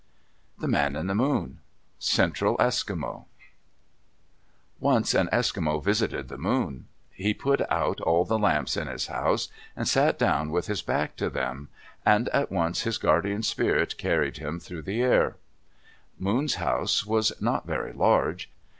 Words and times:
THE 0.57 0.67
MAN 0.67 0.95
IN 0.95 1.05
THE 1.05 1.13
MOON 1.13 1.59
Central 1.99 2.57
Eskimo 2.57 3.25
Once 4.79 5.13
an 5.13 5.29
Eskimo 5.31 5.79
visited 5.83 6.27
the 6.27 6.39
Moon. 6.39 6.87
He 7.11 7.35
put 7.35 7.61
out 7.69 8.01
all 8.01 8.25
the 8.25 8.39
lamps 8.39 8.75
in 8.75 8.87
his 8.87 9.05
house, 9.05 9.49
and 9.75 9.87
sat 9.87 10.17
down 10.17 10.49
with 10.49 10.65
his 10.65 10.81
back 10.81 11.15
to 11.17 11.29
them, 11.29 11.69
and 12.03 12.29
at 12.29 12.51
once 12.51 12.81
his 12.81 12.97
guardian 12.97 13.43
spirit 13.43 13.95
carried 13.99 14.37
him 14.37 14.59
through 14.59 14.81
the 14.81 15.03
air. 15.03 15.35
Moon's 16.17 16.55
house 16.55 17.05
was 17.05 17.31
not 17.39 17.67
very 17.67 17.93
large. 17.93 18.49